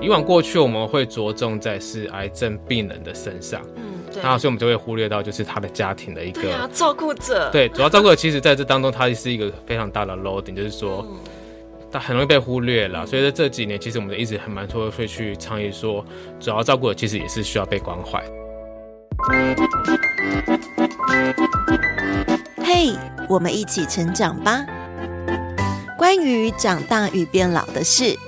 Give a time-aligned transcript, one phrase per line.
[0.00, 3.82] 以往过去我们会着重在是癌症病人的身上，嗯，
[4.12, 11.06] 对，那所以我们就会忽略到就是他的家庭的一个照顾者， 对，主要照顾者其实在这当中，他是一个非常大的 loading，就是说，
[11.90, 13.06] 他很容易被忽略了。
[13.06, 16.04] 所以在这几年，其实我们一直很蛮多会去倡议说，
[16.38, 18.22] 主要照顾者其实也是需要被关怀。
[22.76, 22.92] 嘿，
[23.28, 24.66] 我们一起成长吧，
[25.96, 28.18] 关于长大与变老的事。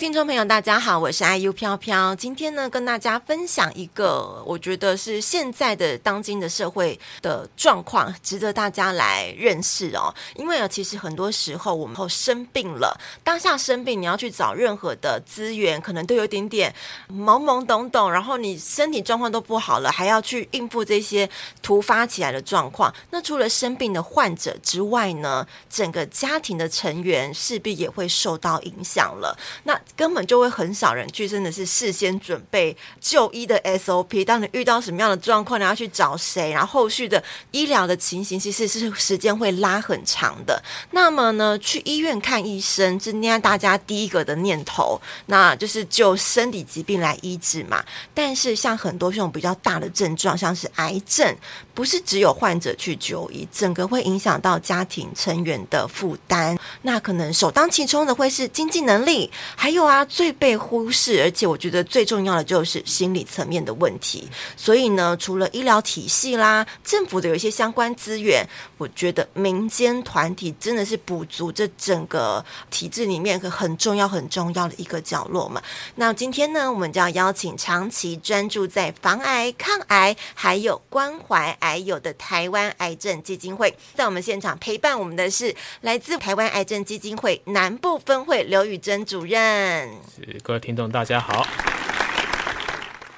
[0.00, 2.16] 听众朋友，大家好，我是 IU 飘飘。
[2.16, 10.14] 今天呢，跟大家分享一个我觉得是现在的当今的社会的状况，值得大家来认识哦。
[10.36, 16.74] 因为啊，其实很多时候我们后生病了，当下生病，你要去找任何的资源，可能都有点点
[17.10, 21.28] 懵懵懂懂，然后你身体状况都不好了，还要去应付这些
[21.60, 22.90] 突发起来的状况。
[23.10, 29.38] 那除了生病的患者之外呢，整个家庭的成员势必也会受到影响了。
[29.64, 34.24] 那根本就会很少人去，真的是事先准备就医的 SOP。
[34.24, 40.62] 当你遇到什么样的状况，你要去找谁，然后后续的医疗的情形，其实是时间会拉很长的。
[40.92, 47.84] 那么呢，去医院看医生，是念大家第一个的念头，那就是就身体疾病来医治嘛。
[48.14, 51.36] 但是像很多这种比较大的症状，像是癌症，
[51.74, 56.58] 不是只有患者去就医，整个会影响到家庭成员的负担。
[56.82, 64.28] 那可能首当其冲的会是经济能力，还有啊，最被忽视，而且我觉得最重要的就是心理层面的问题。
[64.56, 68.46] 所以呢，除了医疗体系啦，政府的有一些相关资源，
[68.78, 75.62] 我觉得民间团体真的是补足这整个体制里面很重要、很重要的一个角落嘛。
[75.94, 89.69] 那今天呢，我们就要邀请长期专注在防癌、抗癌还有关怀癌友的台湾癌症基金会，在我们现场陪伴我们的是来自台湾癌症基金会南部分会刘宇珍主任。
[89.70, 91.46] 是各位听众，大家好。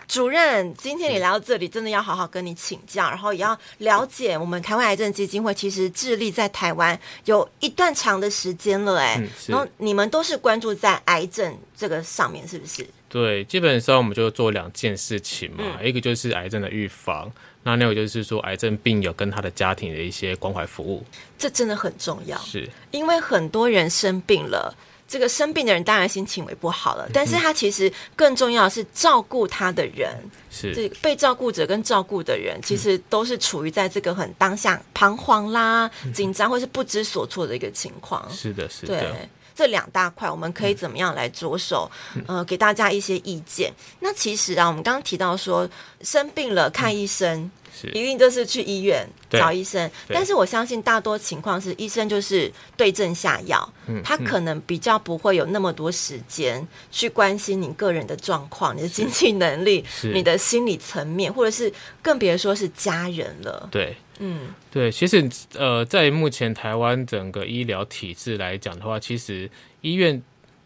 [0.06, 12.86] 主任，今天你来到这里，真的要好好跟你请教，然后也要了解我们台湾癌症基金会其实致力在台湾有一段长的时间了，哎、嗯，然后你们都是关注在癌症这个上面，是不是？
[13.08, 21.02] 对，基本上我们就做两件事情嘛，嗯、一个就是癌症的预防，那另外就是说癌症病友跟他的家庭的一些关怀服务，
[21.38, 24.76] 这真的很重要，是因为很多人生病了。
[25.12, 30.08] 这个生病的人当然心情也不好了，但是他其实更重要的是照顾他的人，
[30.50, 38.26] 是这被照顾者跟照顾的人，其实都是处于在这个很当下彷徨啦、紧张或是不知所措的一个情况。
[38.30, 38.98] 是的，是的。
[38.98, 41.90] 对，这两大块我们可以怎么样来着手？
[42.26, 43.70] 呃，给大家一些意见。
[44.00, 45.68] 那其实啊，我们刚刚提到说
[46.00, 47.50] 生病了看医生。
[47.94, 59.84] 一定就是去医院找医生，但是我相信大多情况是医生就是对症下药，嗯，他可能比较不会有那么多时间去关心你个人的状况、你的经济能力、
[60.14, 63.68] 你的心理层面，或者是更别说是家人了。
[63.70, 69.50] 对，嗯，对，其实呃，在目前台湾整个医疗体制来讲的话，其实
[69.80, 70.22] 医院。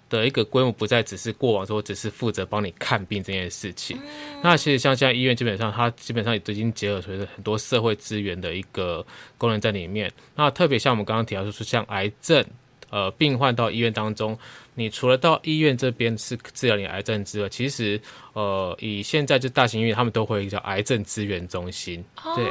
[0.09, 9.05] 的一个规模不再只是过往说只是负责帮你看病这件事情，嗯、那其实像现在医院基本上它基本上也已经结合出很多社会资源的一个
[9.37, 10.11] 功能在里面。
[10.37, 12.45] 那特别像我们刚刚提到就是像癌症，
[12.91, 14.39] 呃，病患到医院当中，
[14.75, 18.01] 你除了到医院这边是治疗你癌症之外，其实
[18.33, 22.05] 呃，以现在就大型医院他们都会有一个叫癌症资源中心，
[22.37, 22.45] 对，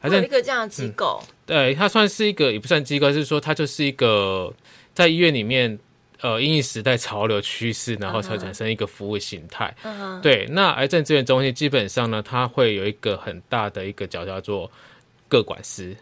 [0.00, 4.52] 还有一个这样的机构，嗯，对，它算是一个也不算机构，就是说它就是一个
[4.92, 5.78] 在医院里面。
[6.20, 9.72] 呃，因应时代潮流趋势，然后才产生一个服务形态。
[9.84, 10.20] Uh-huh.
[10.20, 14.68] 对，那癌症资源中心基本上呢，它会有一个很大的一个角叫做
[15.28, 15.96] 个管师。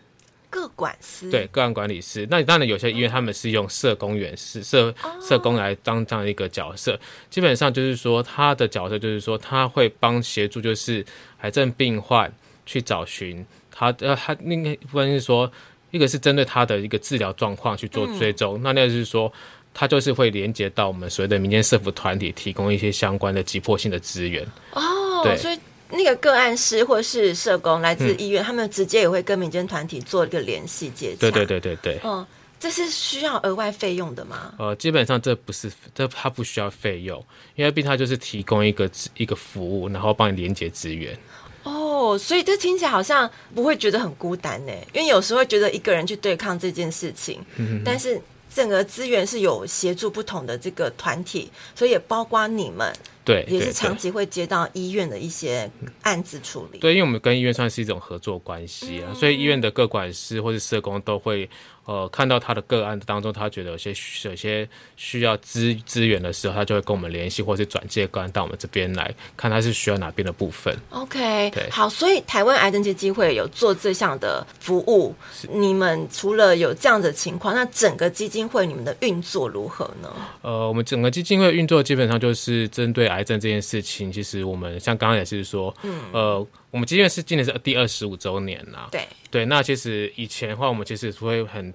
[0.49, 1.31] 个管师。
[1.31, 2.27] 对，个案管理师。
[2.31, 6.95] 那当然有些医院他们是用社工员是社社工来当这样一个角色。
[6.95, 7.29] Uh-huh.
[7.29, 11.05] 基本上就是说，他的角色就是说，他会帮协助，就是
[11.43, 12.33] 癌症病患
[12.65, 15.53] 去找寻他呃，他应该不管是说，
[15.91, 19.31] 一个是针对他的一个治疗状况去做追踪，嗯、那那就是说。
[19.79, 24.43] 它就是会连接到我们所谓的民间社福团体，提供一些相关的急迫性的资源。
[24.73, 25.59] 哦，对，所以
[25.91, 31.19] 那个个案师或是社工来自医院，嗯、他们直接也会跟民间团体做一个联系接洽。
[31.21, 32.01] 对对对对对。
[32.03, 32.27] 哦，
[32.59, 34.55] 这是需要额外费用的吗？
[34.59, 37.23] 呃，基本上这不是，这它不需要费用，
[37.55, 41.15] 因为毕竟它就是提供一个一个服务，然后帮你连接资源。
[41.65, 48.19] 哦，所以这听起来好像不会觉得很孤单呢，因为有时候会觉得一个人去对抗这件事情，嗯、但是。
[48.57, 52.91] 整个资源是有协助不同的这个团体，所以也包括你们。
[53.27, 55.71] 对，也是长期会接到医院的一些
[56.03, 56.79] 案子处理。
[56.79, 61.47] 对，因为我们跟医院算是一种合作关系啊，嗯、所以医院的各管师或是社工都会。
[61.87, 63.91] 呃，看到他的个案当中，他觉得有些
[64.25, 70.77] 有些需要资资源的时候，他就会跟我们联系，或是转介个案到我们这边来看他是需要哪边的部分。
[70.91, 75.15] OK，对，好，所以台湾癌症基金会有做这项的服务。
[75.49, 80.13] 你们除了有这样的情况，那整个基金会你们的运作如何呢？
[80.43, 84.11] 呃，我们整个基金会运作基本上就是针对癌症这件事情。
[84.11, 86.47] 其实我们像刚刚也是说，嗯，呃。
[86.73, 89.47] 我们基金会是今年是第二十五周年了，对对。
[89.47, 91.73] 那其实以前的话，我们其实会很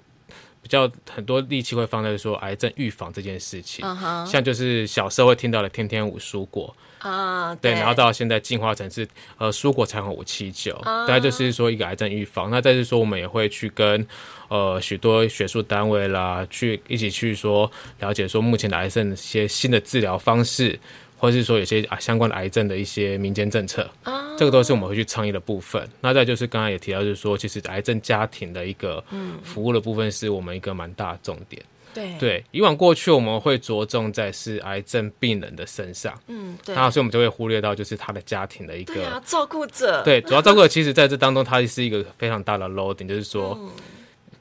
[0.62, 4.26] 比较很多力气会放在说癌症预防这件事情，uh huh.
[4.28, 9.08] 像就是小时候会听到的天天五蔬果啊，uh, 对，然后到现在进化成是
[9.40, 12.52] 呃蔬果常红五七九，大概就是说一个癌症预防。
[12.52, 14.06] 那再是说，我们也会去跟
[14.50, 17.72] 呃许多学术单位啦，去一起去说
[18.02, 20.80] 了解说目前的癌症一些新的治疗方式。
[21.22, 24.16] 或者是说有些啊相关的癌症的一些民间政策，oh.
[24.40, 25.88] 这个都是我们会去倡议的部分。
[26.02, 29.04] 那再就是刚刚也提到，就是说其实癌症家庭的一个
[29.44, 31.62] 服务的部分，是我们一个蛮大的重点。
[31.94, 40.02] 对对，以往过去我们会着重在是癌症病人的身上，嗯，对，然后所以我们就会忽略到就是他的家庭的一个照顾者。
[40.04, 43.56] 对，主要照顾者其实在这当中，它是一个非常大的 loading，就是说。
[43.62, 43.70] 嗯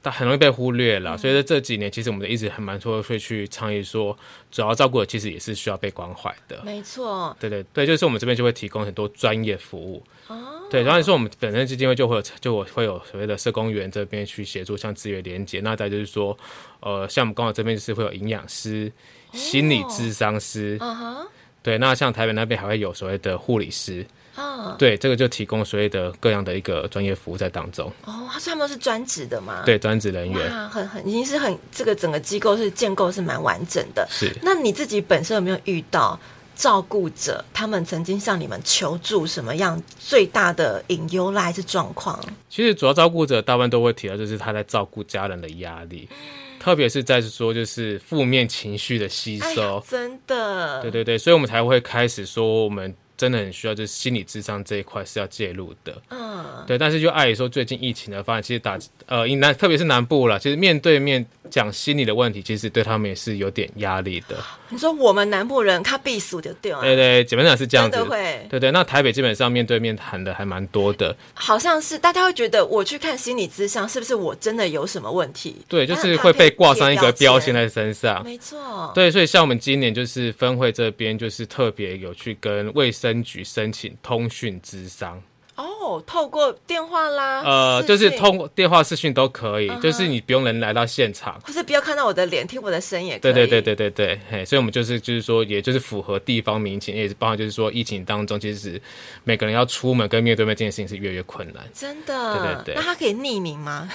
[0.03, 4.17] 但很容易被忽略了，所以在这几年，其实我们一直很蛮多会去倡议说，
[4.51, 6.63] 主要照顾的其实也是需要被关怀的。
[6.65, 10.03] 没错，对对对，就是我们这边就会提供很多专业服务。
[10.29, 15.61] 哦，对，然后说我们本身基金会就会有就我会有所谓的社工员这边去协助，像资源连接。
[15.61, 16.37] 那再就是说，
[16.81, 18.91] 呃，像我们刚好这边就是会有营养师、
[19.33, 20.79] 心理咨商师。
[20.81, 21.27] 嗯哼，
[21.63, 24.07] 对，那像台北那边还会有所谓的护理师。
[24.37, 27.93] 哦，对，这个就提供所谓的各样的一个专业服务在当中。
[28.05, 29.63] 哦，他说他们是专职的吗？
[29.67, 30.69] 对，专职人员。
[30.69, 34.07] 很很已经是很这个整个机构是建构是蛮完整的。
[34.09, 34.33] 是。
[34.43, 36.19] 那你自己本身有没有遇到
[36.55, 42.19] 照顾者他们曾经向你们求助什么样最大的隐忧还是状况？
[42.49, 46.17] 其实主要照顾者大部分都会提到，就是他在照顾家人的压力，嗯、
[46.61, 49.79] 特别是在说就是负面情绪的吸收。
[49.79, 50.81] 哎、真的。
[50.83, 52.95] 对对对，所以我们才会开始说我们。
[53.21, 56.01] 真的很需要，就是心理智商这一块是要介入的。
[56.09, 56.79] 嗯，对。
[56.79, 64.39] 但是就碍于说最近疫情的发展，其实打呃，南特别是南部了，其实面对面讲心理的问题，其实对他们也是有点压力的。
[64.71, 66.81] 你说我们南部人他避暑就对了。
[66.81, 67.97] 对对，基本上是这样子。
[67.97, 68.47] 真的会。
[68.49, 71.15] 对对，那台北基本上面对面谈的还蛮多的。
[71.35, 75.57] 好像是大家会觉得我去看心理咨商，是不是我真的有什么问题？
[75.69, 78.25] 对，就是会被挂上一个标签在身上。
[78.25, 78.91] 没错。
[78.95, 83.21] 对，所以像我们今年就是分会这边就是特别有去跟卫生。
[83.23, 85.23] 局申请通讯咨商。
[85.63, 89.81] 哦，透过电话啦，呃，就是通过电话视讯都可以，uh huh.
[89.81, 93.33] 就是你不用人来到现场，或是不要看到我的脸，听我的声音也可以。
[93.33, 98.81] 对对对对对对，嘿，所以我们就是就是说，也就是符合地方民情，也是包含就是说，疫情当中，其实
[99.25, 101.65] 每个人要出门跟面对面这件事情是越来越困难。
[101.75, 102.75] 真的，对对对。
[102.75, 103.89] 那他可以匿名吗？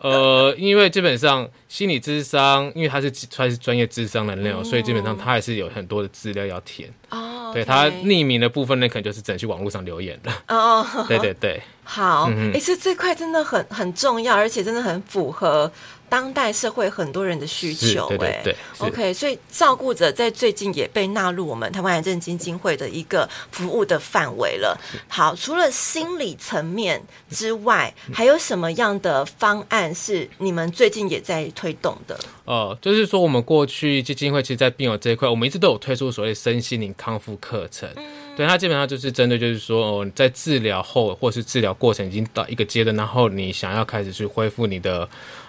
[0.00, 6.92] 呃，因为基本上心理智商，因为他是他是专业智商的内容，嗯、所以基本上他还是有很多的资料要填。
[7.14, 10.32] 哦，对，他匿名的部分呢，可能就是只能去网络上留言的。
[10.48, 11.62] 哦，对对对。
[11.84, 15.70] 好，哎、嗯哼，这这块真的很很重要，而且真的很符合。
[16.14, 24.80] 当代社会很多人的需求，哎，对对对，OK，所以照顾者在最近也被纳入我们台湾癌症基金会的一个服务的范围了。
[25.08, 32.14] 好，除了心理层面之外，还有什么样的方案是你们最近也在推动的？
[32.44, 37.90] 哦、呃，就是说我们过去基金会其实，在病友这一块，我们一直都有推出所谓身心灵康复课程。
[37.96, 45.08] 嗯、对，它基本上就是针对，就是说，哦，在治疗后或是治疗过程已经到一个阶段，然后你想要开始去恢复你的。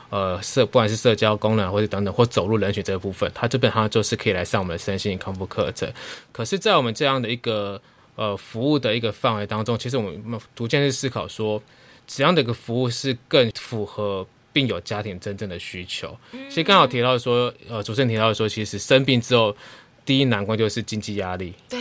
[0.10, 5.92] 呃，社不管是社交功能，或者等等，或走路人群这个部分，它基本上就是可以来上我们的身心康复课程。
[6.32, 7.82] 可是，在我们这样的一个
[8.16, 11.62] 呃服务的一个范围当中，其实我们逐渐去思考说，
[12.06, 16.16] 怎样的一个服务是更符合病友家庭真正的需求。
[16.32, 19.56] 其实刚好提到说，呃，主持人提到说，其实生病之后，
[20.06, 21.54] 第一难关就是经济压力。
[21.68, 21.80] 对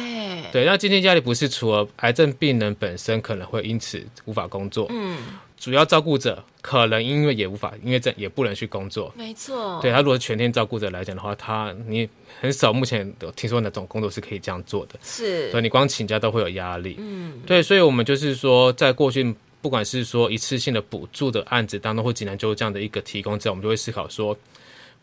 [0.50, 5.19] 对，那经济压力不是除了癌症病人本身可能会因此无法工作，嗯。
[5.64, 9.11] 主要照顾者可能因为也无法，因为这也不能去工作。
[9.16, 12.06] 没错，对他如果全天照顾者来讲的话，他你
[12.38, 14.99] 很少目前有听说哪种工作是可以这样做的。
[15.02, 16.97] 是，所以你光请假都会有压力。
[16.99, 24.37] 嗯，对，所以我们就是说，在过去不管是说一次性的补助的案子当中，或济南就这样的一个提供之后，我们就会思考说，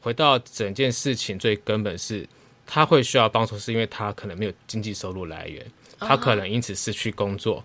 [0.01, 2.29] 回到整件事情最根本是，
[2.67, 5.65] 他会需要帮助，是因为他可能没有经济收入来源，
[5.97, 7.55] 他可能因此失去工作。
[7.55, 7.63] 哦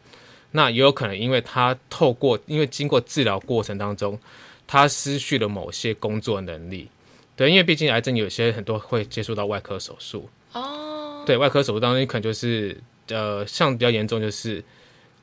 [0.53, 4.19] 那也有可能，因为他透过，因为经过治疗过程当中，
[4.67, 6.89] 他失去了某些工作能力。
[7.37, 10.27] 对，因为毕竟癌症有些很多会接触到外科手术。
[10.53, 11.23] 哦。
[11.27, 12.75] 对，外科手术当中，可能就是
[13.09, 14.65] 呃，像比较严重就是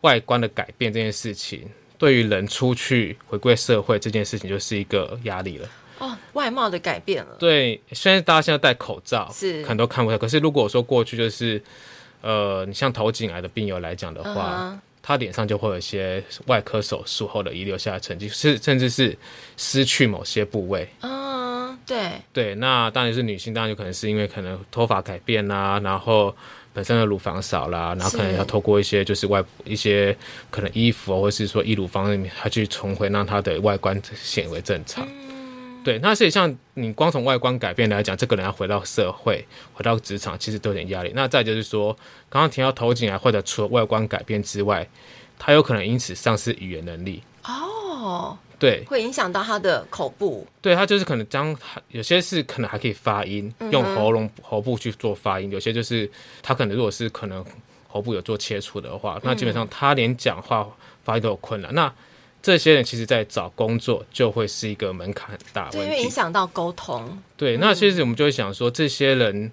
[0.02, 5.68] 外观的改变这件事情，对于人出去回归社会这件事情，就是一个压力了。
[5.98, 7.36] 哦，外貌的改变了。
[7.40, 10.18] 对，虽然大家现在戴口罩，是可能都看不到。
[10.20, 11.60] 可是如果说过去就是
[12.22, 14.72] 呃，你像头颈癌的病友来讲的话。
[14.72, 14.80] Uh huh.
[15.04, 19.16] 他脸上就会有一些外科手术后的遗留下的痕迹，是甚至是
[19.58, 20.88] 失去某些部位。
[21.02, 26.34] 嗯，uh, 对对，那当然是女性，当然有可能是因为可能头发改变啦，然后
[26.74, 30.16] 本身的乳房少啦，然后可能要透过一些就是外一些
[30.50, 35.06] 可能衣服或是说义乳方面，它去重回让它的外观显为正常。
[35.06, 35.23] 嗯
[35.84, 41.12] 对，那所以像你光从外观改变来讲，这个人要回到社会、回到职场，其实都有点压力。
[41.14, 41.94] 那再就是说，
[42.30, 44.88] 刚刚提到头颈癌，或者除了外观改变之外，
[45.38, 47.22] 他有可能因此丧失语言能力。
[47.44, 50.48] 哦，对，会影响到他的口部。
[50.62, 51.56] 对，他就是可能将
[51.90, 56.10] 有些是可能还可以发音，用喉咙、喉部去做发音；有些就是
[56.42, 57.46] 他可能如果是可能
[57.90, 60.66] 喉部有做切除的话，那基本上他连讲话
[61.04, 61.74] 发音都有困难。
[61.76, 61.94] 那
[62.44, 67.18] 这些人其实，在找工作就会是一个门槛很大问题，对，因为影响到沟通。
[67.38, 69.50] 对，那其实我们就会想说，这些人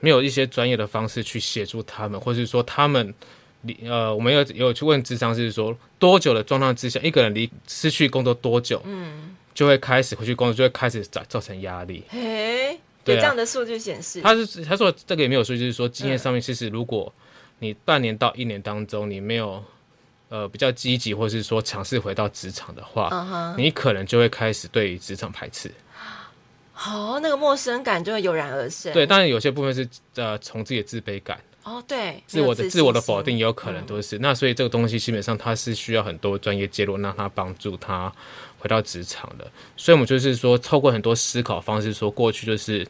[0.00, 3.14] 没有一些专业的方式去协助他们，或者是说他们
[3.60, 12.02] 离呃，我们有有去问智商，是说多久的状况之下，一个人离失去工作多久，嗯，就会开始回去工作，就会开始造造成压力。
[12.08, 17.12] 嘿，对、啊、这样的数据显示，他是他说这个也没有数据，就是说经验上面，其实如果
[17.58, 19.62] 你半年到一年当中你没有。
[20.32, 23.54] 呃，比较积极，或是说尝试回到职场的话，uh huh.
[23.54, 25.70] 你可能就会开始对职场排斥。
[26.72, 28.90] 好，oh, 那个陌生感就会油然而生。
[28.94, 31.38] 对，当然有些部分是呃，从自己的自卑感。
[31.64, 34.16] 哦，oh, 对，自我的自我的否定也有可能都是。
[34.16, 38.10] 嗯、那所以这个东西基本上它是需要很多专业介入，让他帮助他
[38.58, 39.46] 回到职场的。
[39.76, 42.88] 所以我们就是说，透过很多思考方式，说过去就是。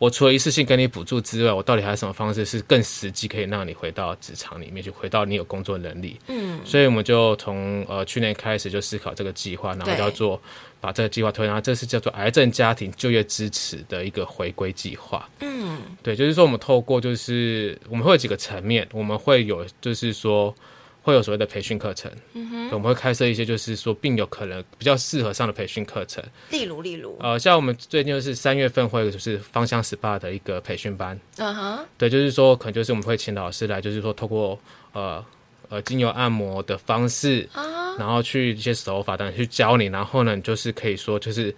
[0.00, 6.18] 我除了一次性给你补助之外，我到底还有什么方式是更实际，可以让你回到职场里面去，回到你有工作能力？
[6.28, 10.40] 嗯，所以我们就从呃去年开始就思考这个计划，然后叫做
[10.80, 15.28] 把这个计划推，然后这是叫做癌症家庭就业支持的一个回归计划。
[15.40, 20.54] 嗯，对，就是说我们透过就是我们会有几个层面，我们会有就是说。
[21.02, 34.58] 会有所谓的培训课程，嗯，我们会开设一些，就是说病友可能比较适合上的培训课程，例如，例如，呃，像我们最近就是三月份会有就是芳香 SPA 的一个培训班，嗯哼，对，就是说可能就是我们会请老师来，就是说透过
[34.92, 35.24] 呃
[35.70, 41.54] 呃精油按摩的方式，啊，然后去一些手法，等等去教你，然后呢，你就是可以说就是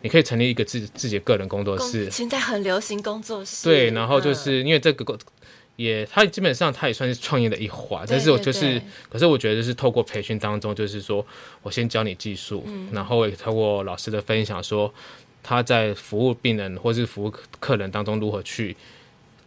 [0.00, 5.18] 你可以成立一个自自己的个人工作室，现在很流行工作室，对，然后就是因为这个。
[5.76, 11.24] 也，他基本上他也算是创业的一环，但是我就是，可是我觉得就是透过培训当中，就是说
[11.62, 14.92] 我先教你技术，嗯、然后也透过老师的分享，说
[15.42, 18.74] 他在服务病人或是服务客人当中如何去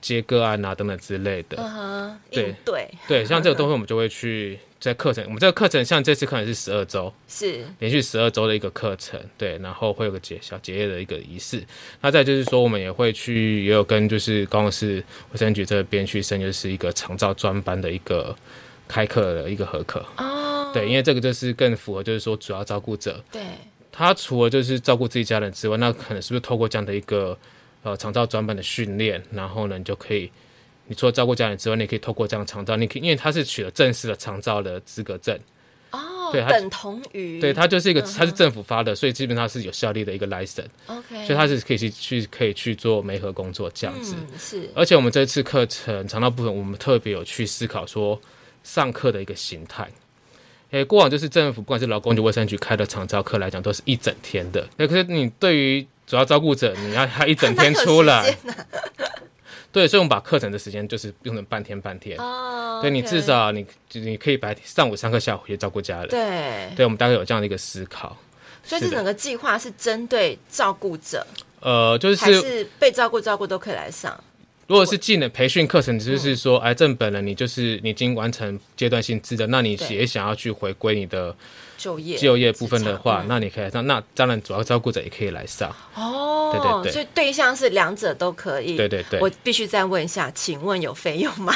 [0.01, 2.55] 接个案啊等等之类的，嗯、对。
[2.65, 2.89] 对。
[3.07, 4.59] 对，像这个东西我们就会去。
[4.79, 7.65] 在课程，我们这个课程像这次课程是十二周，是。
[7.79, 11.61] 连续十二周的一个课程，对，然后会有个结小结业的一个仪式。
[11.99, 15.03] 那再就是说，我们也会去，也有跟就是高雄市
[15.33, 18.33] 卫生局这边去申，就是一个长照专班的一个
[18.87, 20.01] 开课的一个合课。
[20.15, 20.71] 哦。
[20.73, 23.41] 对，因为这个就是更符合，就是说主要照顾者，对，
[23.91, 27.37] 他除了就是照顾自己家人之外，那可能是不是透过这样的一个
[27.83, 30.31] 呃长照专班的训练，然后呢，你就可以。
[30.87, 35.39] 你除了照顾家人之外，你可以透过这样长照，你可以因为他是取了正式的长照的资格证
[35.91, 40.65] 哦，对，等同于对，他就是一个，他是政府发的，所以基本上是有效力的一个 license。
[40.87, 44.15] OK，所以他是可以去去可以去做媒合工作这样子。
[44.39, 48.19] 是，而且我们这次课程长照部分，我们特别有去思考说
[48.63, 49.87] 上课的一个形态。
[50.71, 54.67] 诶，过往就是政府不管是劳工局、卫生局开的长照课来讲，都是一整天的。
[54.77, 58.35] 那可是你对于主要照顾者，你要他一整天出来。
[59.71, 62.17] 对，所以我们把课程的时间就是用成半天半天。
[62.17, 66.07] 哦，对，你至少你你可以白天上午上课，下午回去照顾家人。
[66.07, 68.17] 对，对，我们大概有这样的一个思考。
[68.63, 71.23] 所以这整个计划是针对照顾者，
[71.59, 74.19] 呃，就是还是被照顾照顾都可以来上。
[74.69, 81.35] 如果是技能培训课程，就是说癌症本人你就是你已经完成阶段性资的，那你也想要去回归你的。
[81.79, 83.87] 就业就业部分的话，那你可以上。
[83.87, 85.73] 那当然，主要照顾者也可以来上。
[85.95, 88.75] 哦，对对对，所以对象是两者都可以。
[88.75, 91.53] 对对对，我必须再问一下，请问有费用吗？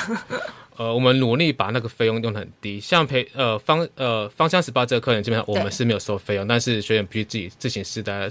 [0.77, 8.29] 呃，我们努力把那个费用用的很低，像培呃芳呃芳香 SPA 这个课程，基本上我们是没有收费用，但是学员必须自己自行负担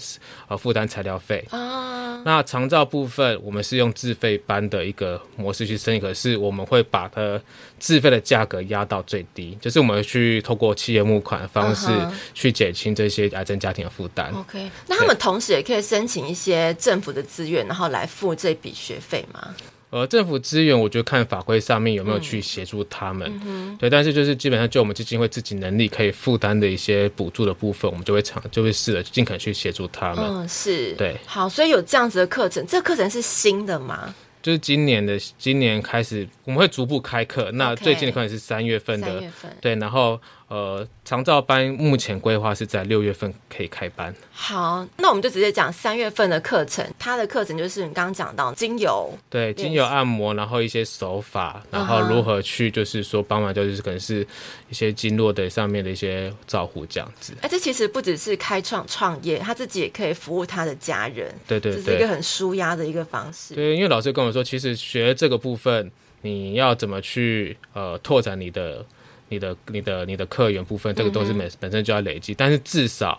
[0.48, 2.22] 呃负担材料费啊。
[2.24, 7.40] 那长照部分，我们是用自费班的一个模式去申请，可是我们会把它
[7.80, 11.88] 自费的价格压到最低，就是我们去透过企业募款的方式
[12.32, 14.32] 去减轻这些癌症家庭的负担。
[14.32, 14.70] OK，、uh.
[14.86, 19.54] 那他们同时也可以申请一些政府的资源，然后来付这笔学费吗？
[19.92, 23.90] 呃，政府资源，我觉得看法规上面有没有去协助他们，嗯、对。
[23.90, 30.24] 但是就是基本上就我们基金会自己能力可以负担的一些补助的部分，我们就会尝就会试着尽可能去协助他们。
[30.26, 31.14] 嗯，是对。
[31.26, 34.14] 好，所以有这样子的课程，这个课程是新的吗？
[34.40, 37.50] 就是今年的，今年开始我们会逐步开课。
[37.52, 39.56] 那最近的课程是三月份的，三月份。
[39.60, 40.18] 对，然后。
[40.52, 44.14] 呃，长照班目前规划是在六月份可以开班。
[44.30, 46.86] 好，那我们就直接讲三月份的课程。
[46.98, 54.26] 它的课程就是你刚刚讲到精油，对，精油按摩，然后一些手法，然后如何去就是说帮忙，就是可能是
[54.68, 57.32] 一些经络的上面的一些照护这样子。
[57.36, 61.34] 哎、欸，这其实不只是开创创业，他自己也可以服务他的家人。
[61.48, 63.54] 对对对，这是一个很舒压的一个方式。
[63.54, 65.90] 对，因为老师跟我说，其实学这个部分，
[66.20, 68.84] 你要怎么去呃拓展你的。
[69.32, 73.18] 你的、你的、你的客源部分，这个都是本本身就要累积，嗯、但是至少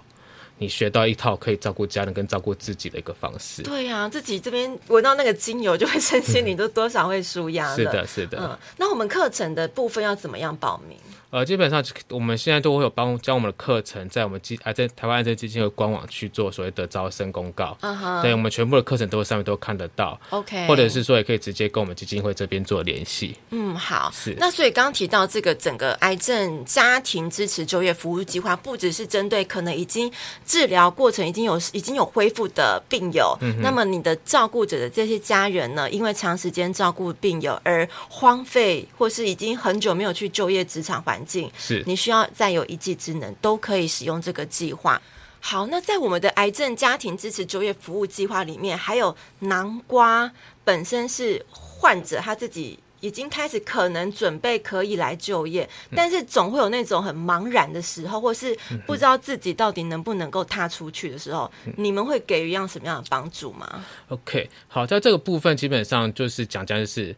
[0.60, 3.64] 你学到一套可以照顾家人跟照顾自己的一个方式。
[3.64, 7.76] 对呀、啊，自己这边闻到那个精油，就会身心你都多少会舒压。
[7.76, 8.38] 是的，是的。
[8.40, 10.96] 嗯，那我们课程的部分要怎么样报名？
[11.34, 17.76] 呃，基本上我们现在都会有帮将我们的课程在我们基癌症台湾癌症基金会官网去做所谓的招生公告。
[18.22, 20.20] 对，我们全部的课程都上面都看得到。
[20.30, 23.36] OK，或者是说也可以直接跟我们基金会这边做联系。
[23.50, 24.12] 嗯，好。
[24.14, 24.36] 是。
[24.38, 30.14] 那所以刚刚提到这个整个癌症家庭支持就业服务计划，不只是针对可能已经
[30.46, 41.23] 治疗过程已经有已经有恢复的病友，嗯，那么你的照顾者的这些家人呢，因为长时间照顾病友而荒废，或是已经很久没有去就业职场环。
[41.58, 45.02] 是你需要再有一技之能，都可以使用这个计划。
[45.46, 50.32] 好，那在我们的癌症家庭支持就业服务计划里面，还有南瓜
[50.64, 67.14] 本身是患者他自己已经开始可能准备可以来就业，但是总会有那种很茫然的时候，或是不知道自己到底能不能够踏出去的时候，你们会给予一样什么样的帮助吗？OK，好，在这个部分基本上就是讲讲就是。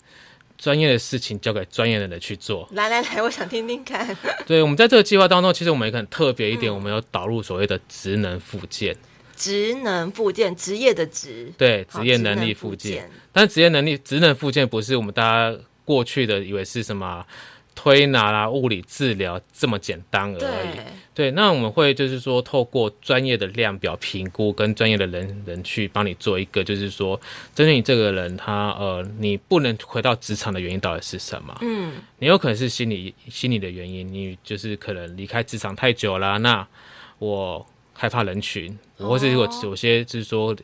[0.57, 2.67] 专业的事情交给专业的人去做。
[2.71, 4.15] 来来来，我想听听看。
[4.45, 8.96] 对，我们在这个计划当中，其实我们也很特别一点，嗯、我们有导入所谓的职能附件。
[9.35, 11.51] 职能附件，职业的职。
[11.57, 13.09] 对，职业能力附件。
[13.31, 17.25] 但职业能力、职能附件不是我们大家过去的以为是什么？
[17.75, 20.40] 推拿啦、物理治疗这么简单而已。
[20.40, 20.83] 对，
[21.14, 27.20] 对，那我们会就是说，透过专业的量表评估，跟专业的人人去帮你做一个，就是说，
[27.53, 31.55] 针对你这个人，他呃，你不能回到职场的原因到底是什么？
[31.61, 36.40] 嗯，你有可能是心理心理的原因，你就是可能离开职场太久了。
[36.40, 36.66] 那
[37.20, 40.55] 我害怕人群，或是有有些就是说。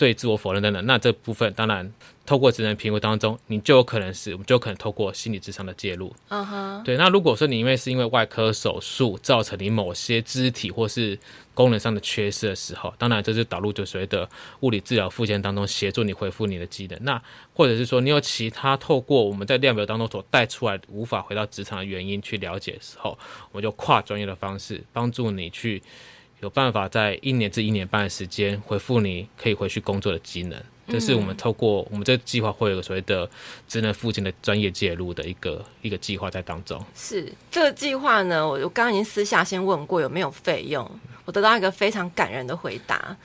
[0.00, 1.92] 对自我否认等等，那这部分当然
[2.24, 6.10] 透过职能评估当中，你就有可能是，我们就有可能透过心理智商的介入。
[6.30, 6.96] 嗯哼，对。
[6.96, 11.18] 那如果说你因为是因为外科手术造成你某些肢体或是
[11.52, 14.26] 功能上的缺失的时候，当然这是导入就所谓的
[14.60, 16.98] 物理治疗附件当中协助你恢复你的机能。
[17.02, 23.18] 那或者是说你有其他透过我们在量表当中所带出来无法回到职场的原因去了解的时候，
[23.52, 25.82] 我们就跨专业的方式帮助你去。
[26.40, 33.28] 有办法在一年至一年半的时间恢复你可以回去工作的机能，这是我们透过我们这个计划会有个所谓的
[33.68, 36.82] 职能附近的专业介入的一个一个计划在当中。
[36.94, 40.90] 是这个计划呢，我我刚刚已经私下先问过有没有费用。
[41.26, 43.16] 我得到一个非常感人的回答，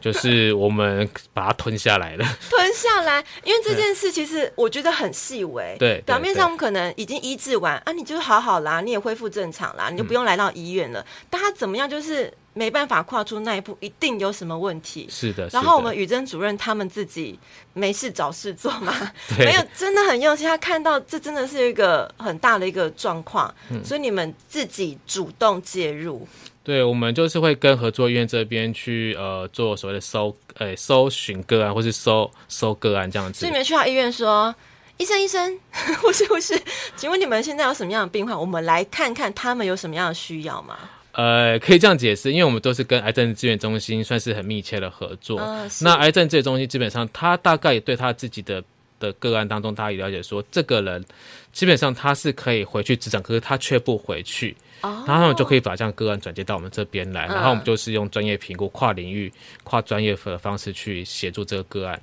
[0.00, 2.24] 就是我们把它吞下来了。
[2.50, 5.76] 吞下来，因为这件事其实我觉得很细微。
[5.78, 11.00] 对，表面上我们可能已经医治完啊，你就好好啦，你也恢复正常啦，你就不用来到医院了。
[11.00, 15.06] 嗯、但他怎么样，就是没办法跨出那一步，一定有什么问题。
[15.10, 15.48] 是的。
[15.52, 17.38] 然后我们宇珍主任他们自己
[17.72, 18.94] 没事找事做嘛，
[19.38, 20.46] 没有真的很用心。
[20.46, 26.26] 他看到这真的是一个很大的一个状况，嗯、所以你们自己主动介入。
[26.68, 33.40] 对，我们就是会跟合作医院这边去呃做所谓的搜呃搜寻个案，或是搜搜个案这样子。
[33.40, 34.54] 所以你们去到医院说，
[34.98, 35.58] 医生医生，
[36.02, 36.60] 护士护士，
[36.94, 38.38] 请问你们现在有什么样的病患？
[38.38, 40.76] 我们来看看他们有什么样的需要吗？
[41.12, 45.38] 呃，可以这样解释，因为我们都是跟癌症资源中心算是很密切的合作。
[45.38, 48.62] 呃、那癌症资源中心基本上，他大概也对他自己的
[49.00, 51.02] 的个案当中，他也了解说，这个人
[51.50, 54.54] 基本上他是可以回去职场，可是他却不回去。
[54.82, 59.32] 然后他们就可以把这样个案转接到我们这边来，然后我们就是用专业评估、跨领域、
[59.64, 62.00] 跨专业的方式去协助这个个案。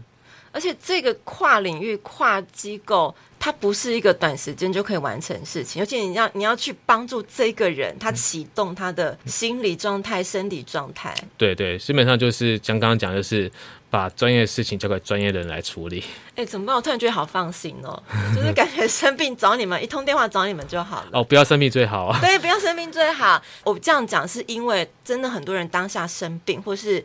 [0.52, 11.14] 而且这个跨领域、跨机构，它不是一个短时间就可以完成的事情，而且你要你要去帮助这个人，他启动他的心理状态、生理状态。
[11.38, 13.52] 对对，基本上就是像刚刚讲，就是。
[13.96, 16.04] 把专业的事情交给专业的人来处理。
[16.32, 16.76] 哎、欸，怎么办？
[16.76, 18.04] 我突然觉得好放心哦，
[18.36, 21.08] 就是感觉生病找你们，一通电话找你们就好了。
[21.14, 22.20] 哦，不要生病最好啊。
[22.20, 23.42] 对，不要生病最好。
[23.64, 27.02] 我这样讲是因为真的很多人当下生病，或是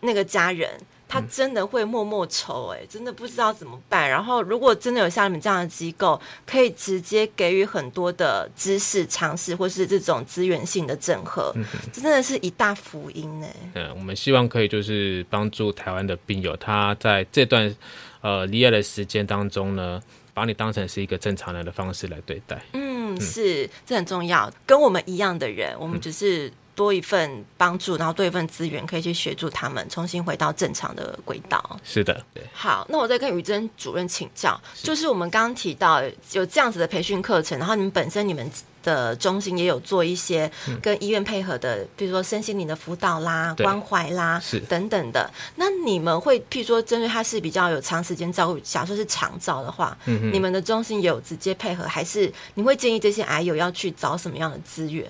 [0.00, 0.68] 那个家人。
[1.14, 4.10] 他真的会默默筹，哎，真的不知道怎么办。
[4.10, 13.46] 然后，如果真的有像你们这样的机构，可以直接给予很多的知识、尝试，或是这种资源性的整合，嗯、这真的是一大福音呢。
[13.74, 17.72] 嗯，我们希望可以就是帮助台湾的病友，他在这段
[18.20, 22.60] 呃罹癌的时间当中呢，把你当成是一个正常人的方式来对待。
[22.72, 24.52] 嗯，是，这很重要。
[24.66, 26.52] 跟我们一样的人，我们只是。
[26.74, 31.80] 多一份帮助，然后多一份资源，可以去协助他们重新回到正常的轨道。
[31.84, 32.42] 是的，对。
[32.52, 38.50] 好，那我再跟宇珍主任请教，是就是我们刚刚提到有这样子的培训课程，然后你们本身你们
[38.82, 40.50] 的中心也有做一些
[40.82, 45.30] 跟医院配合的，嗯、比如说身心灵的辅导啦、对关怀啦，是等等的。
[45.56, 55.08] 那你们会譬如说针对他是比较有长时间照顾，假如说是长照的话，嗯、你们的中心也有直接配合，还是你会建议这些癌友要去找什么样的资源？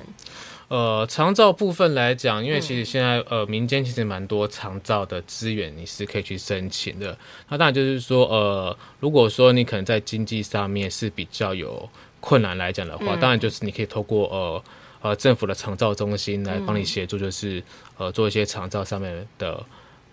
[0.68, 7.16] 呃，长照部分来讲，因为其实现在呃民间其实蛮多长照的资源，你是可以去申请的。
[7.50, 14.64] 那当然就是说，呃，如果说你可能在经济上面是比较有困难来讲的话，嗯、当然就是你可以透过呃
[15.02, 17.64] 呃政府的长照中心来帮你协助，就是、嗯、
[17.98, 19.62] 呃做一些长照上面的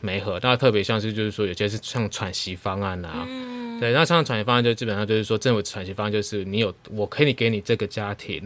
[0.02, 0.38] 媒合。
[0.44, 8.46] 那特别像是就是说有些是像喘息方案啊，嗯、对，那像喘息方案就基本上就是说政府喘息方案就是你有我可以给你这个家庭。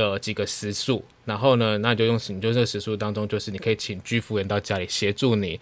[0.00, 5.60] 有几个时数，然后呢，那你就用你就这个时数当中，就是你可以请居服员到家里协助你，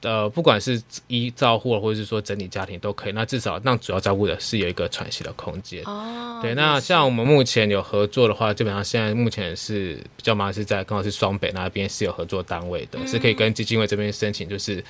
[0.00, 3.12] 呃，不管是一照护或者是说整理家庭都可以。
[3.12, 5.82] 那至少让主要照顾的是有一个喘息的空间。
[5.84, 14.82] 哦，对，那像我们目前有合作的话，基本上现在目前是比较忙是在刚好是双北那边是有合作单位的，嗯、是可以跟基金会这边申请，就是。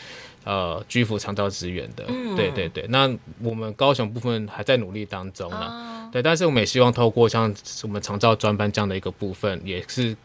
[0.47, 2.85] 呃，居服长照资源的，嗯、对对对。
[2.91, 3.11] 那
[3.43, 6.23] 我们高雄部分还在努力当中呢，哦、对。
[6.23, 10.17] 但是我们也希望透过像我们长照专班这样的一个部分，也是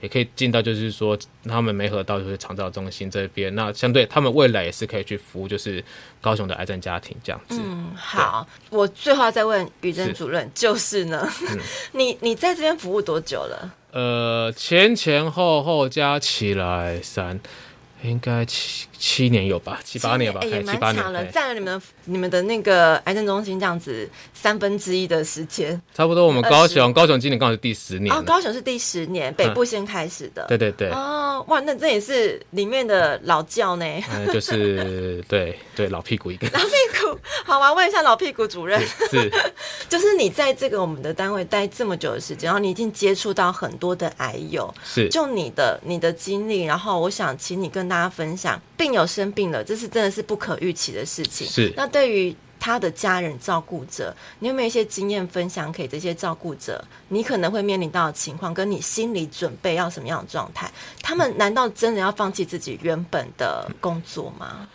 [0.00, 3.54] 也可以进到，就是说他们没合到就是长照中心这边。
[3.54, 5.82] 那相对他们未来也是可以去服务，就是
[6.20, 7.60] 高雄的癌症家庭这样子。
[7.64, 8.46] 嗯，好。
[8.70, 11.58] 我最后要再问语臻主任，是就是呢，嗯、
[11.92, 13.72] 你你在这边服务多久了？
[13.92, 17.40] 呃，前前后后加起来三。
[18.02, 26.26] 应该七七年有吧，七八年吧，也蛮长了，占了你们你们的那个癌症中心这样子三分之一的时间，差不多。
[26.26, 30.90] 我们高雄高雄今年刚好是第十年，哦，高雄是第十年，北部先开始的，对对对。
[30.90, 33.86] 哦，哇，那这也是里面的老教呢，
[34.32, 37.18] 就是对对老屁股一个， 老屁股。
[37.44, 38.80] 好，我要问一下老屁股主任，
[39.10, 39.30] 是，
[39.88, 51.44] 就是你在这个我们的单位待这么久的时间，然后你已经接触到很多的癌友，是，就你的你的经历，然后我想请你跟大家分享，病友生病了，这是真的是不可预期的事情。
[51.44, 51.72] 是。
[51.76, 56.80] 那对于他的家人照顾者，你有没有一些经验分享给这些照顾者？
[57.08, 60.70] 你可能会面临到的情况，跟你心理准备要什么样的状态？
[61.02, 64.68] 他们难道真的要放弃自己原本的工作吗？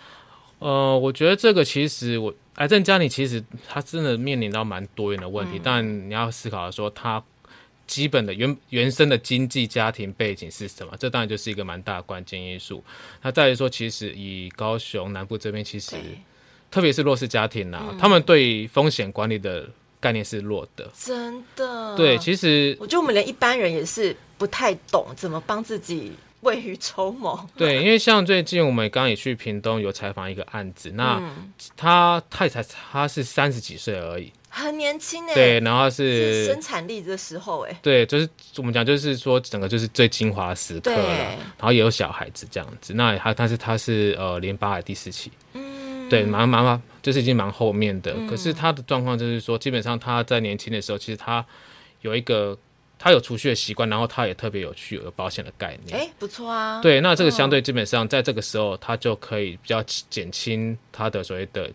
[0.60, 7.24] 呃，我觉得这个其实我癌症家里其实他真的面临到蛮多元的问题，嗯、但你要思考的说他。
[7.92, 10.94] 基本的原原生的经济家庭背景是什么？
[10.98, 12.82] 这当然就是一个蛮大的关键因素。
[13.22, 15.98] 那再来说，其实以高雄南部这边，其实
[16.72, 20.90] 特别是弱势家庭啊，嗯、他们对风险管理的概念是弱的。
[20.98, 21.94] 真的？
[21.98, 27.46] 对，其实我觉得我们连一般人也是不太懂怎么帮自己未雨绸缪。
[27.58, 31.22] 对，因为像最近我们刚刚也去屏东有采访一个案子，那
[31.76, 34.32] 他太太他是三十几岁而已。
[34.54, 41.18] 很年轻哎，对，然后是，是生产力的时候哎，对，就是我们讲，就是说整个就是最精华时刻了，
[41.58, 51.46] 然后也有小孩子这样子，那他但是他是呃淋巴癌第四期，嗯，对，蛮蛮蛮，就是已经蛮后面的，嗯、可是他的状况就是说，基本上他在年轻的时候，其实他
[52.02, 52.58] 有一个
[53.00, 61.72] 他有储蓄的习惯，然后他也特别有去有保险的概念，哎，不错啊，对，那这个相对基本上在这个时候，他就可以比较减轻他的所谓的。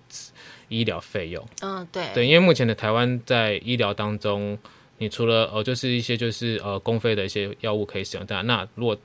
[0.68, 4.58] 医疗费用，嗯，对，对，因为目前的台湾在医疗当中，
[4.98, 8.96] 你除了呃，就是一些就是呃公费的一些药物可以使用，但那如果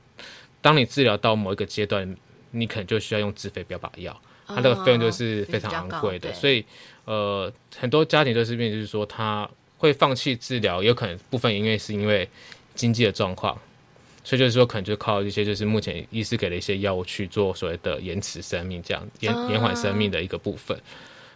[0.60, 2.16] 当你治疗到某一个阶段，
[2.50, 6.64] 你可能就需要用自费标靶药，它这个费用就是非常昂贵的，所以
[7.04, 9.48] 呃，很多家庭就是变，就是说他
[9.78, 12.28] 会放弃治疗，有可能部分因为是因为
[12.74, 13.58] 经济的状况，
[14.22, 20.78] 所以就是说可能就靠一些就是目前医师给的一些药物去做所谓的延迟生命这样延延缓生命的一个部分。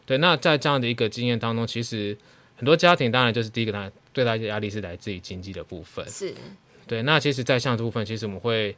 [0.07, 2.17] 对，那在这样的一个经验当中，其实
[2.55, 6.09] 很多家庭当然就是第一个，他对他的压力是来自于经济的部分。
[6.09, 6.33] 是，
[6.87, 7.03] 对。
[7.03, 8.75] 那其实，在像这部分，其实我们会，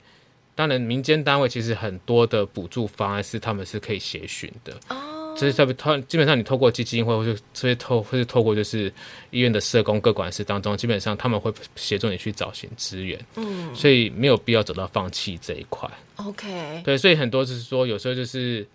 [0.55, 4.73] 当然民间单位其实很多的补助方案是他们是可以协寻的。
[4.89, 5.37] 哦。
[5.39, 8.91] 就是特别透，基本上你透过基金会，或是这些透，或是透过就是
[9.31, 13.23] 医院的社工各管事当中，基本上他们会协助你去找寻资源。
[13.37, 13.75] 嗯。
[13.75, 15.89] 所以没有必要走到放弃这一块。
[16.17, 16.83] OK。
[16.85, 18.67] 对，所以很多就是说，有时候就是。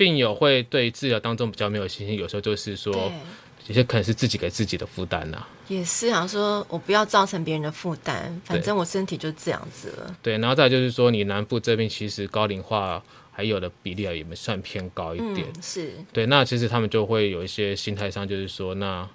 [0.00, 3.12] 病友会对治疗当中比较没有信心，有时候就是说，
[3.66, 5.46] 有些可能是自己给自己的负担呐。
[5.68, 10.16] 也是想，说我不要造成别人的负担，反正我身体就这样子了。
[10.22, 15.46] 对，然后再就是说，你南部这边其实高龄化还有的比例啊，也算偏高一点。
[15.54, 19.06] 嗯、是对，那其实他们就会有一些心态上，就是说那。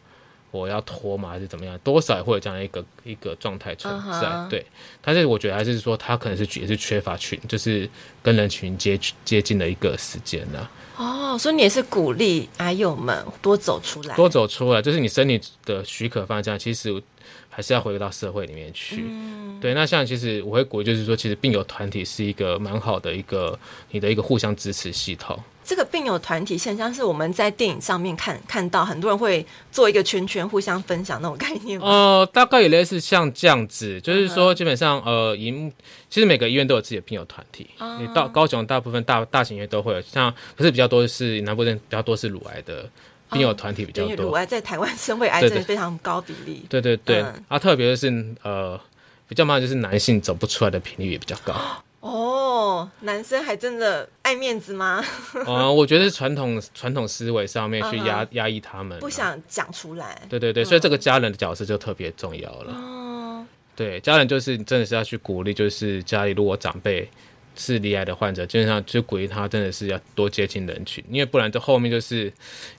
[0.59, 1.77] 我要拖嘛，还是怎么样？
[1.83, 4.27] 多少也会有这样一个一个状态存在。
[4.27, 4.49] Uh huh.
[4.49, 4.65] 对，
[5.01, 7.89] 但是我觉得还是说，他可能是也是缺乏群，就是
[8.23, 10.67] 跟人群接接近的一个时间呢。
[10.97, 17.03] 哦，oh, 所以你也是鼓励阿友们多走出来，多走出来，就是你身体的许可方向，其实
[17.49, 19.03] 还是要回归到社会里面去。
[19.05, 23.59] 嗯、对，那像其实我会鼓励，就是说，其实病友团体是一个蛮好的一个
[23.91, 25.37] 你的一个互相支持系统。
[25.65, 31.87] 这个病友团体现象是我们在电影上面看看到，很多人会做一个圈圈，互相分享那种概念吗？
[31.87, 35.71] 呃，大概也类似像这样子，就是说基本上呃，银
[36.07, 37.67] 其实每个医院都有自己的病友团体。
[37.99, 42.87] 你到高雄，大部分大大型医院都会有，像不是比较多是南部人比较多是乳癌的
[43.31, 44.25] 病友团体比较多。
[44.27, 46.63] 乳癌在台湾身为癌症非常高比例。
[46.69, 48.07] 对对对，啊，特别是
[48.43, 48.79] 呃
[49.27, 51.53] 比较麻烦就是男性走不出来的频率也比较高。
[52.05, 55.03] 哦，男生还真的爱面子吗？
[55.33, 58.49] 哦、嗯，我觉得是传统传统思维上面去压压、uh.
[58.49, 60.21] 抑他们，不想讲出来。
[60.29, 62.73] 对对对，嗯、所以这个家人的角色就特别重要了。
[62.75, 63.45] 哦，uh.
[63.75, 67.09] 对，家人就是真的是要去鼓励，就是家里如果长辈
[67.55, 72.31] 是罹癌的患者，基本上就鼓励他真的是要多接近人群，因为不然这后面就是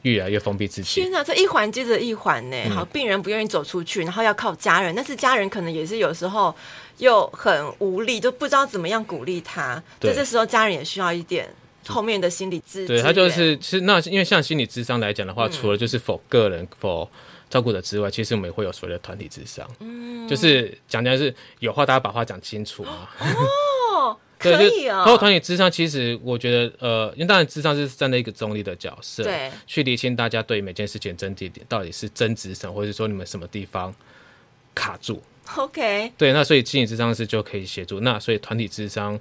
[0.02, 1.00] 越来越封闭自己。
[1.00, 2.56] 天哪，这一环接着一环呢。
[2.70, 6.54] 好，病人不愿意走出去，然后要靠家人，但是家人可能也是有时候。
[6.98, 9.82] 又很无力，就不知道怎么样鼓励他。
[10.00, 11.48] 对在这时候，家人也需要一点
[11.86, 12.88] 后面的心理支持。
[12.88, 17.08] 对，他就是，其实那因为像心理智商来讲的话，嗯、除了就是否个人否
[17.48, 19.68] 照顾者之外，其实我们也会有所谓的团体智商。
[19.80, 23.08] 嗯，就是讲讲是有话大家把话讲清楚嘛。
[23.94, 25.04] 哦， 可以啊、哦。
[25.04, 33.94] 包括团体智商，其实我觉得，呃，因为当然智商是站在一个中立的角色，对，去理清大家对每件事情争议点到底是争执什么，或者说你们什么地方
[34.74, 35.22] 卡住。
[35.56, 39.18] OK，对，那所以心理智商师就可以协助，那所以团体智商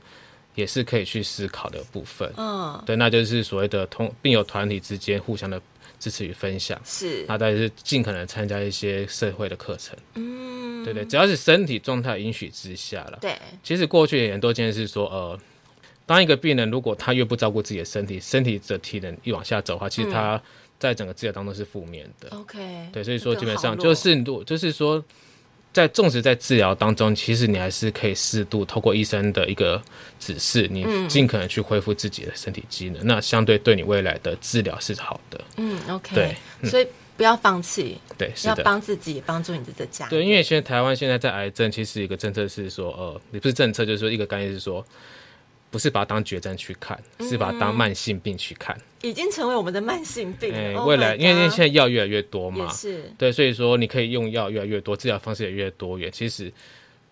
[0.55, 2.31] 也是可以去思考的部分。
[2.37, 5.61] 嗯，对，那就是所谓的同病友团体之间互相的
[5.99, 6.79] 支持与分享。
[6.83, 9.95] 是，那再是尽可能参加一些社会的课程。
[10.15, 13.17] 嗯，对对，只要是身体状态允许之下了。
[13.21, 15.39] 对，其实过去也很多件事说，呃，
[16.05, 20.41] 当一个病人如果他越不照顾自己的身体，身体的体能越往下走的话，其实他
[20.79, 22.29] 在整个治疗当中是负面的。
[22.35, 25.03] OK，嗯，对，所以说基本上就是就是说。
[25.75, 29.83] 在纵使在治疗当中，其实你还是可以适度透过医生的一个
[30.17, 33.03] 指示，你尽可能去恢复自己的身体机能。
[33.03, 35.41] 嗯、那相对对你未来的治疗是好的。
[35.57, 36.15] 嗯，OK。
[36.15, 37.97] 对，嗯、所以不要放弃。
[38.17, 40.07] 对，是要帮自己，帮助你的家。
[40.07, 44.85] 对，因为现在台湾现在在癌症，其实一个政策是说，呃，也不是政策，就是说一个概念是说。
[45.75, 50.55] 不是把它当绝症去看，是把它当慢性病去看，已经成为我们的慢性病。
[50.55, 56.09] 哎，未来因为因为现在药越来越多嘛，是对，所以说你可以用药越来越多，治疗方式也越多元。
[56.09, 56.49] 其实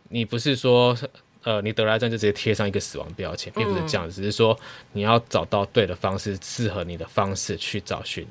[0.07, 0.97] 你不是说
[1.43, 4.57] 呃，你得了癌症就直接贴上一个死亡标签，并不是这样，只是说
[4.93, 8.25] 你要找到对的方式，适合你的方式去找寻，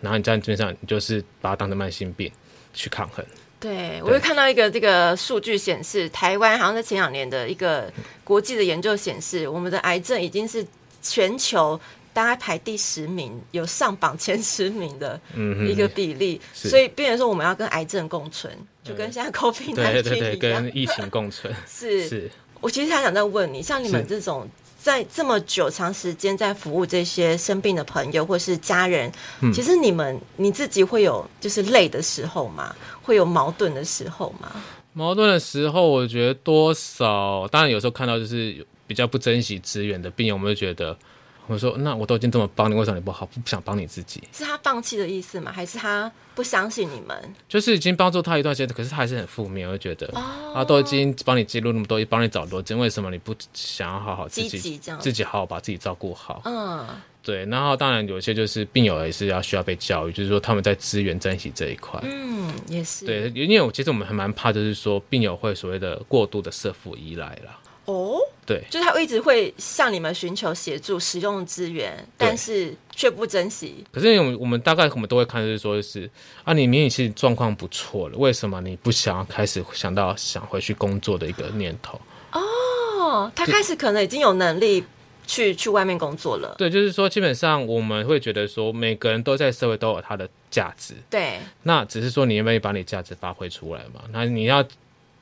[0.00, 2.30] 然后你在基本上你就是把它当成慢性病
[2.72, 3.26] 去抗衡。
[3.62, 7.90] 对，我又看到一个这个数据显示，台湾好像在前两年的一个
[8.24, 10.66] 国际的研究显示，我们的癌症已经是
[11.00, 11.80] 全球
[12.12, 15.20] 大概排第十名，有上榜前十名的
[15.64, 16.40] 一个比例。
[16.42, 21.54] 嗯、所以，变成说我们要跟癌症共存，就跟现在 COVID 对对对，跟疫情共存。
[21.70, 22.30] 是，是。
[22.60, 24.48] 我其实还想再问你，像你们这种。
[24.82, 32.74] 在这么久长时间在服务这些生病的朋友或是家人，嗯、其实你们你自己会有就是累的时候吗？
[33.00, 34.50] 会有矛盾的时候吗？
[34.92, 40.98] 矛盾的时候，我觉得多少，当然有时候看到就是比较不珍惜资源的病人，我们就觉得。
[41.48, 43.26] 我说：“那我都已经这么帮你，为什么你不好？
[43.26, 44.22] 不想帮你自己？
[44.32, 45.50] 是他放弃的意思吗？
[45.50, 47.34] 还是他不相信你们？
[47.48, 56.40] 就是已经帮助他一段时间，可是他还是很负面，我就觉得、哦、啊，都已经帮你记录那么多，帮你找罗针，为什么你不想要好好自己自己好好把自己照顾好？
[56.44, 56.86] 嗯，
[57.22, 57.44] 对。
[57.46, 63.28] 然后当然有些就是病友也是要需要被教育，就是说他们在资源珍惜这一块，嗯，也是对。
[63.34, 68.16] 因为我其实我们还蛮怕，就是说病友会所谓的过度的社服依赖了。”哦，
[68.46, 73.84] 对，就是他一直会向你们寻求协助、使用资源，但是却不珍惜。
[73.90, 76.08] 可是我们我们大概我们都会看，就是说是
[76.44, 82.00] 啊，你明明其实状况不错了，为什么你不想要开始想到想回去工作的一个念头？
[82.30, 84.84] 哦，他开始可能已经有能力
[85.26, 86.54] 去去外面工作了。
[86.56, 90.94] 对，就是说基本上我们会觉得说，每个人都在社会都有他的价值。
[91.10, 94.02] 对，那只是说你愿不愿意把你价值发挥出来嘛？
[94.12, 94.64] 那你要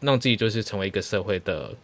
[0.00, 1.74] 让自己就是成为一个社会的。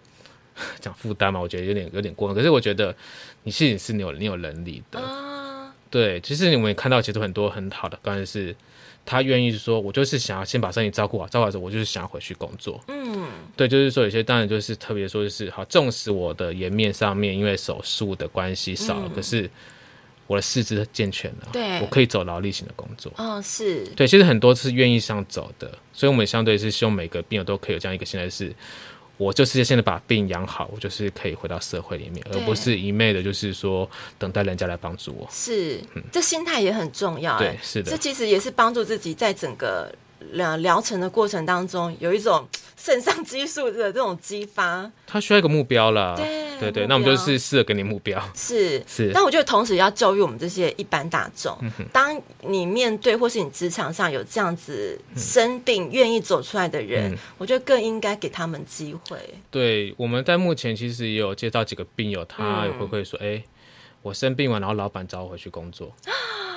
[0.81, 2.37] 讲负担嘛，我觉得有点有点过分。
[2.37, 2.95] 可是我觉得
[3.43, 5.01] 你其实是你有你有能力的，
[5.91, 8.55] 对，其实你们也看到，其实很多很好的，当然是
[9.05, 12.83] 他愿意说，我就是想要先把身体照顾好，照顾好之后，我就是想要回去工作。
[12.89, 19.49] 嗯，对，就是说有些当然就是特别说就是好，纵使我的颜面上面因为手术的关系少了，嗯、可是
[20.27, 23.13] 我的四肢健全了，对，我可以走劳力型的工作。
[23.17, 28.53] 哦，是对，其实很多是愿意想走的，所以我们相对是希望每个病友都可以有这样一个心态是。
[29.19, 35.27] 我就是现在把病养好，我就是可以回到社会里面，而不是一昧的，就是说等待人家来帮助我。
[35.31, 37.39] 是，嗯、这心态也很重要。
[37.39, 39.91] 对，是的，这其实也是帮助自己在整个
[40.33, 42.47] 疗疗程的过程当中有一种。
[42.79, 46.15] 肾上激素的这种激发，他需要一个目标了。
[46.15, 48.23] 对对对，那我们就是试着给你目标。
[48.35, 59.19] 是是，但我觉得同时要教育我们这些一般大众，嗯、当你面对或是你职场上有这样子生病愿、嗯、意走出来的人，嗯、我觉得更应该给他们机会。
[59.51, 63.43] 对，我们在目前其实也有接到几个病友，他也会会说：“哎、
[64.03, 65.91] 我生病完，然后老板找我回去工作。”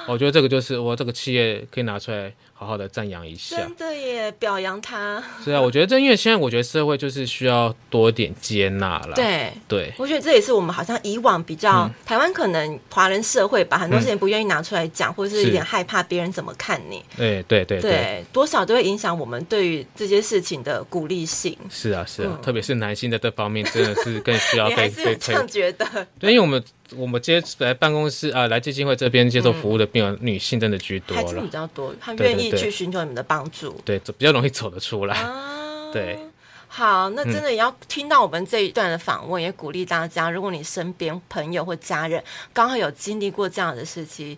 [0.07, 5.23] 我觉得这个就是我这个企业可以拿出来好好的赞扬一下，真的耶，表扬他。
[5.41, 9.15] 是啊，我觉得这因为现在我觉得社会就是需要多点接纳了。
[9.15, 17.01] 对对，我觉得这也是我们好像以往比较、嗯、台湾可能华人社会把很多事情不愿意拿出来讲，嗯、或者是有点害怕别人怎么看你。
[17.15, 21.57] 对对对对，多少都会影响我们对于这些事情的鼓励性。
[21.69, 25.87] 是啊是啊，嗯、特别是男性在这方面真的是更需要 被被样觉得？
[26.19, 26.61] 对，因为我们。
[26.97, 35.15] 我们接来办公室啊，来基金会这边接受服务的病人，嗯、女性真的居多了，还是比较多，她愿意去寻求你们的帮助，对，比较容易走得出来。
[35.17, 36.19] 啊、 对，
[36.67, 44.37] 好，那真的也要听到我们这一段的访问，嗯、也鼓励大家，如果你身边朋友或家人刚好有经历过这样的事情，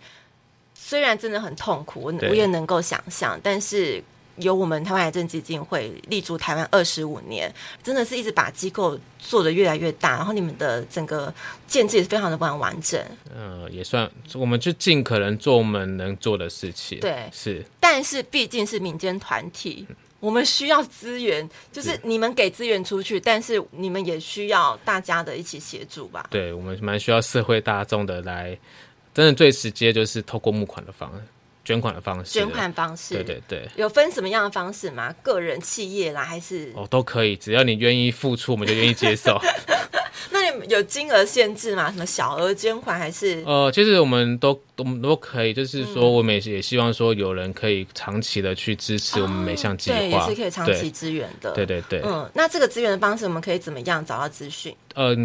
[0.73, 4.03] 虽然真的很痛苦，我我也能够想象，但是。
[4.37, 11.33] 由我们台湾癌症基金会立足台湾二十五年，真的是一直把机构做的越来越大，然后你们的整个
[11.67, 12.99] 建制也是非常的完完整。
[13.35, 16.99] 嗯、呃，也算，我们就尽可能做我们能做的事情。
[16.99, 17.63] 对，是。
[17.79, 26.27] 但是毕竟是民间团体，嗯、我们需要资源，就是你们给资源出去，但是你们也需要大家的一起协助吧。
[26.31, 28.57] 对，我们蛮需要社会大众的来，
[29.13, 31.21] 真的最直接就是透过募款的方式。
[31.63, 35.13] 捐款的方式，捐款方式，对对对，有分什么样的方式吗？
[35.21, 39.39] 个人、企业啦，还是哦，都可以，只要你愿意付出，我们就愿意接受。
[40.31, 41.91] 那你有金额限制吗？
[41.91, 43.43] 什么小额捐款还是？
[43.45, 44.61] 呃，其实我们都。
[44.81, 51.51] 我们都可以，就是说，我们也希望说，有人可以长期的去支持我们每项计划，对，也是可以长期支援的。
[51.53, 54.75] 对对对，嗯，那这个资源的方式，我们可以怎么样找到资讯？
[54.93, 55.15] 呃，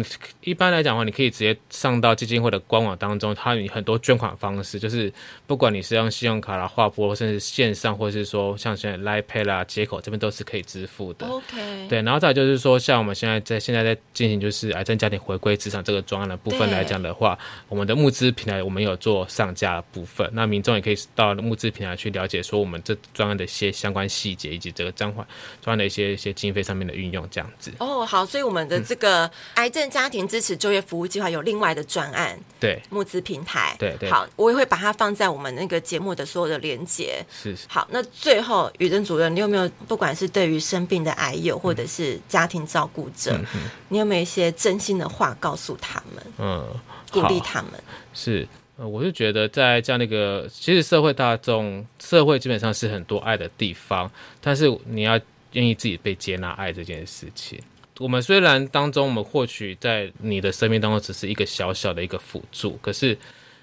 [0.41, 5.11] 一般来讲的话，你可以直接上到基金会的官网当中，它有很多捐款方式，就是
[5.45, 11.27] 不管你是用信用卡啦、划拨，甚至线上，或者是说像现在 Line Pay 啦、接口这边都是可以支付的。
[11.27, 19.46] OK，对，然后再就是说，像我们现在在现在在进行就是癌症家庭回归职场这个专案的部分来讲的话，我们的募资平台我们有做上。
[19.53, 25.25] 加部分，那民众也可以到募资平台去了解，说我们这专案的一些相关细节，以及这个专款
[25.61, 27.71] 专案的一些一些经费上面的运用，这样子。
[27.79, 34.09] 哦，好，所以我们的这个癌症家庭支持就业服务计划有另外的专案，对，募资平台，对对。
[34.09, 37.23] 好，我也会把它放在我们那个节目的所有的连接。
[37.31, 37.65] 是是。
[37.67, 46.25] 好，那最后宇珍主任，你有没有不管是对于生病的癌友，或者是家庭照顾者，嗯、你有没有一些真心的话告诉他们？
[46.37, 46.79] 嗯，
[47.11, 47.71] 鼓励他们。
[48.13, 48.47] 是。
[48.77, 54.09] 呃，我是觉得在这样的一个，其实社会大众，社会基本上是很多爱的地方，
[54.39, 55.19] 但是你要
[55.53, 57.59] 愿意自己被接纳爱这件事情。
[57.97, 63.17] 我们虽然当中，我们或许在你的生命当中只是一个小小的一个辅助，可是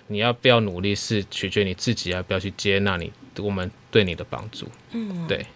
[0.09, 4.66] 你要不要努力，是取决于你自己要不要去接纳你我们对你的帮助。
[4.90, 5.46] 嗯，对。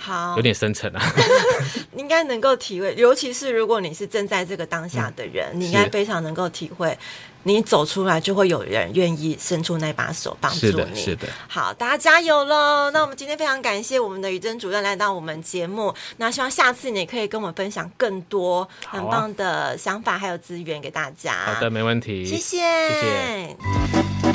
[0.00, 1.02] 好，有点深沉啊，
[1.96, 6.96] 应该能够体会，尤其是如果你是正在这个当下的人，嗯、你应该非常能够体会，
[7.44, 10.72] 你走出来就会有人愿意伸出那把手帮助你。
[10.72, 11.28] 是的，是的。
[11.48, 12.90] 好，大家加油喽！
[12.90, 21.32] 那我们今天非常感谢我们的宇珍主任来到我们节目，那希望下次你可以跟我们分享更多很棒的想法还有资源给大家。
[21.32, 22.26] 好，啊、好的，没问题。
[22.26, 22.58] 谢谢，
[22.90, 24.27] 谢谢。